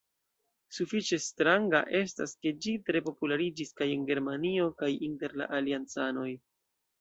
Sufiĉe 0.75 1.17
stranga 1.25 1.81
estas 1.99 2.33
ke 2.45 2.53
ĝi 2.67 2.73
tre 2.87 3.03
populariĝis 3.09 3.75
kaj 3.83 3.89
en 3.97 4.09
Germanio 4.09 4.67
kaj 4.81 4.91
inter 5.11 5.37
la 5.43 5.51
aliancanoj. 5.61 6.29